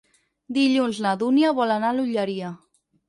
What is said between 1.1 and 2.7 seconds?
Dúnia vol anar a l'Olleria.